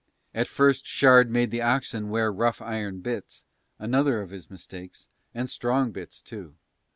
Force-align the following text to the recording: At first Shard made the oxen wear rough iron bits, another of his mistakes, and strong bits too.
At 0.33 0.47
first 0.47 0.87
Shard 0.87 1.29
made 1.29 1.51
the 1.51 1.61
oxen 1.61 2.09
wear 2.09 2.33
rough 2.33 2.59
iron 2.59 3.01
bits, 3.01 3.45
another 3.77 4.19
of 4.23 4.31
his 4.31 4.49
mistakes, 4.49 5.07
and 5.31 5.47
strong 5.47 5.91
bits 5.91 6.21
too. 6.23 6.55